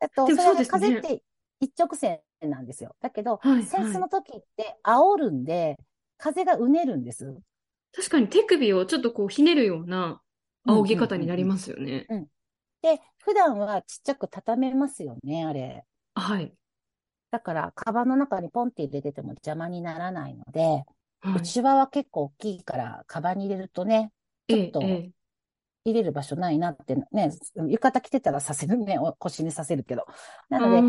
[0.00, 1.22] えっと、それ風って
[1.62, 2.96] 一直線なんですよ。
[3.00, 5.78] だけど、はいセンスの時って煽るんで、
[6.18, 7.36] 風がうねるんです。
[7.94, 10.20] 確かに手首をちょっとこうひねるような
[10.66, 12.06] 仰ぎ方になりますよね。
[12.82, 15.84] で、普段はちっちゃく畳めますよね、あれ。
[16.16, 16.52] はい。
[17.30, 20.84] だから、カバンの中にポンって入れてても邪魔にならないので、
[21.20, 24.10] は内輪は結構大きいから、カバンに入れるとね、
[24.48, 24.54] い。
[24.54, 25.21] ちょっとええ、ええ
[25.84, 30.06] 入れる場所ないなってね、浴衣着てたらさせるね、お腰にさせるけど。
[30.48, 30.82] なので、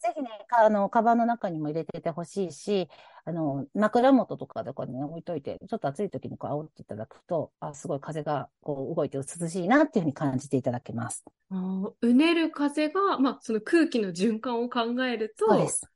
[0.00, 2.88] ぜひね、かあの、カバンの中にも入れててほしいし、
[3.24, 11.24] あの、枕元とかとかにね、置いといて、ちょっと暑い時にこう煽っていただくと、あ、すごい風がこう動いて涼しいなっていうふうに感じていただけます。
[12.00, 15.88] うねる風が、まあ、その空気の循環を考えるとそうで、す。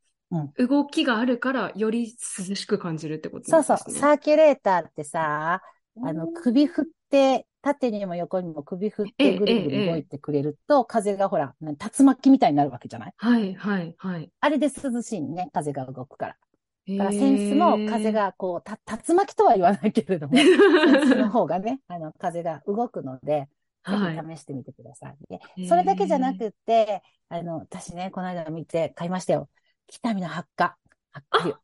[0.59, 4.01] 動きがあるから、より涼しく感じるってことそうそう、なんですね。
[4.01, 5.63] サーキュレーターってさ、
[6.03, 13.15] あの、首振って、縦にも横にも首振っええてぐるぐええる動いてくれると、風がほら、な竜巻みたいになるわけじゃない？
[13.17, 14.31] はい、はい、はい。
[14.41, 16.37] あれで涼しいね、風が動くから。
[16.87, 18.13] へだからセンスも風ー。
[18.13, 20.45] がこう、た、竜巻とは言わないけれども、
[20.79, 23.49] センスの方がね、あの、風が動くので、
[23.89, 24.17] ぜはい。
[24.25, 25.17] ひ試してみてください。
[25.29, 29.51] でへーそれだけじゃなくって、あの、私ね、この間見て買いましたよ。
[29.89, 30.79] 北見のハッカ。
[31.13, 31.57] ハッカリュ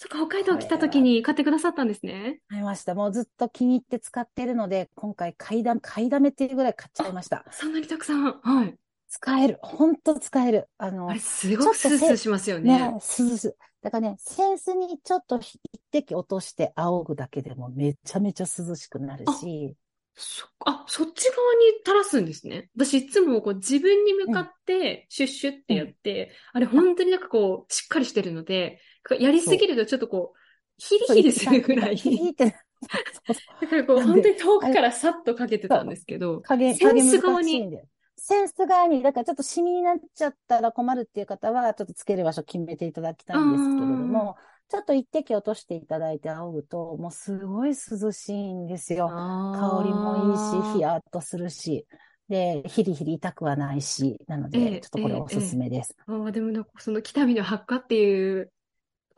[0.00, 2.38] そっか、北海道来た時に買ってくださったんですね。
[2.48, 2.94] 買いました。
[2.94, 7.44] もうずっと気に入って使ってるので、今回買いだ、買いだめっていうぐらい買っちゃいました。
[7.50, 8.22] そんなにたくさん。
[8.40, 8.74] はい。
[9.08, 9.58] 使える。
[9.60, 10.68] ほんと使える。
[10.78, 12.98] あのあれ、、すごくスースーしますよね、ね。
[13.00, 13.56] すずす。
[13.82, 15.58] だからね、扇子にちょっと一
[15.90, 19.74] 滴落として仰ぐだけでもめちゃめちゃ涼しくなるし、
[20.14, 22.70] そ、あ、そっち側に垂らすんですね。
[22.76, 28.80] 私いつもこう自分に向かってシュッシュってやって、あれ本当になんかこうしっかりしてるので、
[29.14, 30.38] やりすぎるとちょっとこう、
[30.78, 31.96] ヒリヒリするぐらい。
[32.36, 32.52] だ
[33.68, 37.68] からこう本当に遠くからさっとかけてたんですけど、加減、センス側に。
[38.16, 44.36] センス側に、だからちょっとシミになっちゃったら困るっていう方は、ちょっとつける場所決めていただきたいんですけれども、
[44.68, 49.08] ちょっと一滴落としていただいて仰ぐと、もうすごい涼しいんですよ。
[49.08, 51.86] 香りもいいし、ヒやヤッとするし、
[52.28, 55.96] で、ヒリヒリ痛くはないし、なのええで、ちょっとこれおすすめです。
[56.06, 58.52] ああ、でもなんかその北見の発火っていう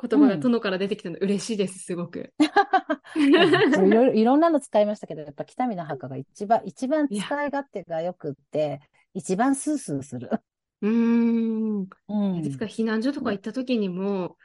[0.01, 2.33] 言葉がうん殿から出てきたの嬉しいです、すごく。
[3.85, 8.81] いろいろ、 んなの使いましたけど、やっぱ北見の墓が一番、一番使い勝手が良くって、
[9.15, 10.31] 一番スースーする。
[10.83, 10.91] うー
[11.83, 11.89] ん。
[12.09, 12.43] うん。
[12.43, 14.37] ですから避難所とか行った時にも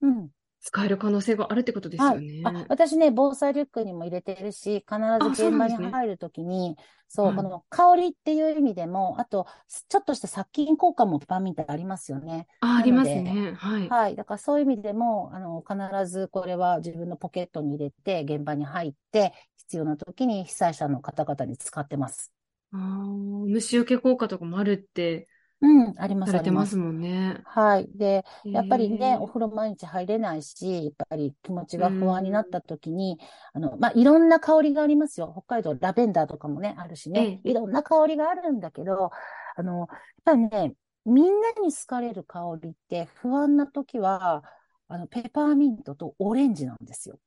[0.00, 0.30] うん。
[0.64, 2.34] 使える可能性があるってことですよね。
[2.42, 6.76] あ、私ね、防災リュックにも入れてるし、必ず現場に入るときに、
[7.08, 9.46] そう、はいこの香りっていう意味でも、あと、
[9.88, 12.48] ちょっとした殺菌効果もパンミンってありますよね。
[12.60, 13.52] あ、ありますね。
[13.54, 13.96] はい。
[13.96, 14.16] はい。
[14.16, 22.32] だからそういう意味でも、あの、必ずこれは自分のポケットに入れて、現場に入って、必要な時に被災者の方々に使ってます。
[22.72, 25.28] あー虫除け効果とかもあるって
[25.60, 26.76] うん、あります、されてますす。
[26.76, 27.44] もんね。
[27.44, 27.88] はい。
[27.94, 33.18] で、やっぱりね、お風呂毎日入れないし、やっぱり気持ちが不安になった時に、
[33.52, 35.32] あの、まあ、いろんな香りがありますよ。
[35.32, 39.10] 北海道ラベンダーとかもね、あるしね、ええいろんな香りがあるんだけど、
[39.56, 39.88] あの、やっ
[40.24, 44.42] ぱりね、みんなに好かれる香りって不安な時は、
[44.88, 47.18] あの、ペパーミントとオレンジなんですよ。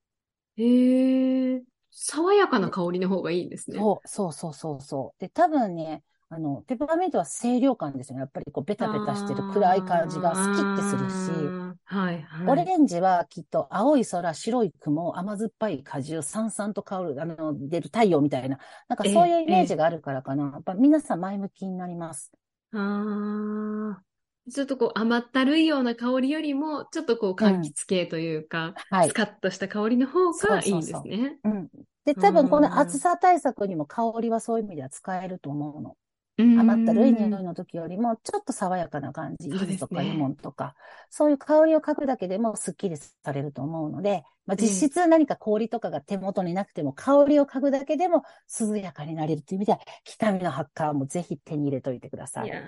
[0.58, 3.80] へえ、爽やかな香りの方がいいんですね。
[3.80, 5.22] そう、そうそうそうそう。
[5.22, 8.22] で、多分ね、あの、ペパーミントは清涼感ですよね。
[8.22, 12.48] やっぱりこう、ベタベタしてる暗い感じが好きってするし、はい、はい。
[12.50, 20.52] オレンジはきっと青い空、白い雲、甘酸っぱい果汁、さんさんと香る、あの、出る太陽みたいな、なんかそういうイメージがあるからかな。
[20.54, 22.32] やっぱ皆さん前向きになります。
[22.74, 24.04] ああ、
[24.52, 29.14] ちょっとこう甘ったるいような香りよりも、ちょっとこう柑橘系というか、はいス。
[29.14, 31.40] カッとした香りの方がいいんですそうね。
[31.44, 31.70] うん。
[32.06, 35.98] で、多分こうんの暑さ対策にも香りはそういう意味では使えると思うの。
[36.38, 40.76] うーん甘ったるい匂いの時よりも、ちょっと爽やかな感じ、柚子とかレモンとか、
[41.10, 48.24] そういう香りを嗅ぐだけでもスッキリされると思うので、まあ、実質何か氷とかが手元になくても、香りを嗅ぐだけでも
[48.60, 52.48] 涼やかになれるという意味では、北見のハッカーもぜひ手に入れといてください。
[52.48, 52.64] いやー、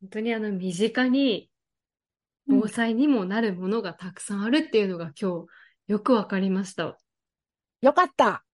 [0.00, 1.50] 本当にあの身近に
[2.48, 5.46] うん防災にもなるものがたくさんあるっていうのが今日
[5.88, 6.98] よくわかりました。
[7.80, 8.44] よかった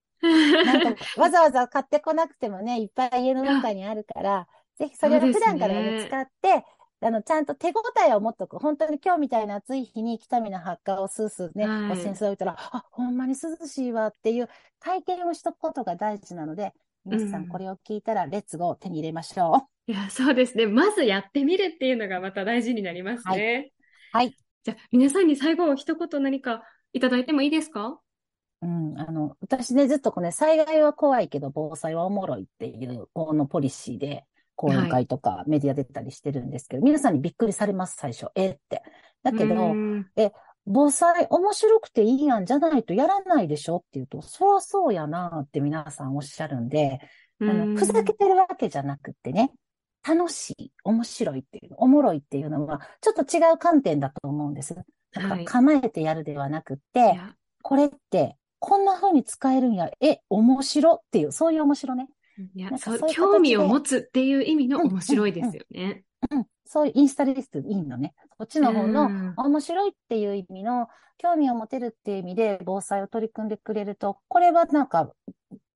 [0.65, 6.65] なんか、わざわざ買ってこなくてもね、いっぱい家の中にあるから、ぜひそれを普段からね、ね使って、
[7.03, 7.73] あの、ちゃんと手応
[8.09, 8.59] えを持っとく。
[8.59, 14.49] 本当に今日みたいな暑い日に北見のハッカーをスースーね、はいこう扇子で置いたら、あ、ほんまに涼しいわっていう
[14.81, 19.93] 体験をしとくことが大事なので、皆さうんんこれを聞いたら、レッツゴー手に入れましょう。
[19.93, 20.67] いや、そうですね。
[20.67, 23.73] まずやってみるっていうのがまた大事になりますね。
[24.13, 24.37] はい。
[24.63, 27.99] じゃあ、皆さんに最後一言何かいただいてもいいですか？
[28.63, 34.25] うん、あの、私ね、ずっとこうね、災害は怖いけど防災はおもろいっていう、このポリシーで、
[34.57, 38.27] 講演会とかメディア出たりしてるんですけど、皆さんにびっくりされます、最初。
[38.35, 38.83] えって。
[39.23, 40.07] だけど、うーん
[40.67, 47.01] 防災面白くていいやんじゃないとやらないでしょって言うと、そらそうやなって皆さんおっしゃるんで、
[47.41, 49.53] あの、ふざけてるわけじゃなくってね、
[50.07, 54.77] 楽しい、面白いっていう、おもろいっていうのは、ちょっと違う観点だと思うんです。
[55.13, 60.95] なんはいか構えてやるではなくって、いやこれって、こんな風に使えるんや、え、面白？
[60.95, 62.09] っていう、そういう面白ね。
[62.55, 66.05] いや、そう、興味をで持つっていう意味のうん面白いですよね。
[66.31, 68.15] うん、そういうインスタリストでいいのね。
[68.39, 75.11] こっちの方のうん面白いっていう意味の、興味を持てるっていう意味で防災を取り組んでくれると、これはなんか、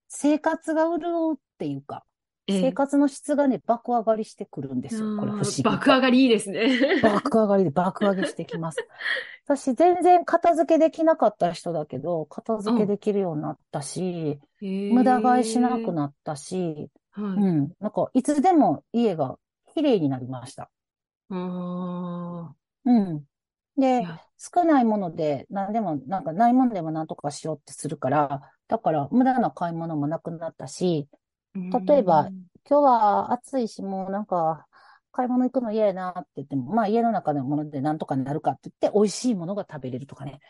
[0.08, 2.13] 生活が潤うっていうか、ええ
[2.48, 5.16] 生活の質がね、爆上がりしてくるんですよ。
[5.18, 5.70] これ不思議と。
[5.70, 7.00] 爆上がりいいですね。
[7.02, 8.86] 爆上がりで爆上げしてきます。
[9.46, 17.24] 私、全然片付けできなかった人だけど、片付けできるようになったし、無駄買いしなくなったし、はい。
[17.24, 17.72] うん。
[17.80, 19.38] なんか、いつでも家が
[19.74, 20.70] 綺麗になりました。
[21.30, 23.16] あうん。
[23.16, 23.22] あ。
[23.76, 24.06] で
[24.38, 31.08] 少ないもので、何でも、なんかないものでも何とかしようってするから、だから無駄な買い物もなくなったし、
[31.86, 34.66] 例えばうん今日は暑いし、もうなんか、
[35.12, 40.40] 買い物行くの嫌やなって言っても、まあ家の中のもので何とかなるかって言って、美味しいものが食べれるとかね。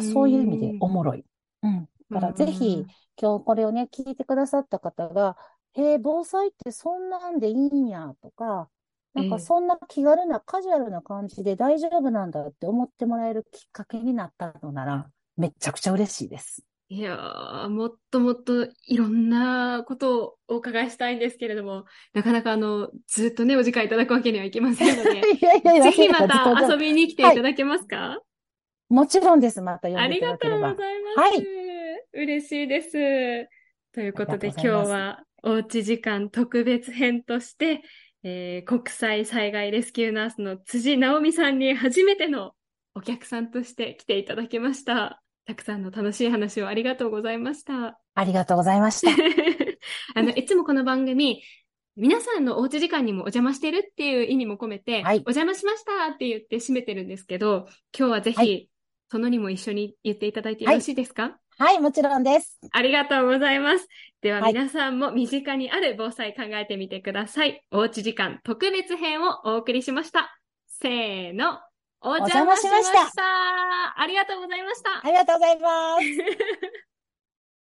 [0.00, 1.24] そういう意味でおもろい。
[1.62, 1.88] うん。
[2.10, 2.84] だからぜひ、
[3.20, 5.36] 今日これをね、聞いてくださった方が、
[5.74, 8.68] へえ、防災ってそんなんでいいんやとか、
[9.14, 16.64] なんええかそんな気軽なカジュアルな感じで大丈夫なんだって思ってもらえるきっかけになったのなら、めちゃくちゃ嬉しいです。
[16.92, 28.20] いやー、もっともっといろんなことをお伺いしたいんですけれども、なかなかあの、ずっとね、お時間いただくわけにはいきませんので、 いやいやいや、ぜひまた遊びに来ていただけますか？
[28.90, 29.62] もちろんです。
[29.62, 30.82] また呼んでいありがとうごただければ。
[30.82, 31.18] ざいます。
[31.18, 31.46] はい
[32.14, 32.90] 嬉しいです。
[33.94, 37.80] ということで今日はおうち時間特別編として、
[38.22, 42.52] えー国際災害レスキューナースの辻直美さんに初めての
[42.94, 45.21] お客さんとして来ていただきました。
[45.44, 47.98] たくさんの楽しい話をありがとうございました。
[48.14, 49.10] ありがとうございました。
[50.14, 51.42] あの、いつもこの番組、
[51.96, 57.66] 皆さんのおうち時間にもお邪魔してるっていう意味も込めて、はいお邪魔しましたって言って締めてるんですけど、
[57.96, 58.68] 今日はぜはひ、
[59.10, 62.58] そのにも一緒に言っていただいてよろしいですか、はい、もちろんです。
[62.70, 63.88] ありがとうございます。
[64.22, 67.62] でははい皆さんも身近にある防災考えてみてください。
[67.72, 70.38] おうち時間特別編をお送りしました。
[70.68, 71.58] せーの。
[72.02, 73.22] お邪魔しました。
[73.96, 75.02] ありがとうございましたあ。
[75.04, 76.02] りがとうございます。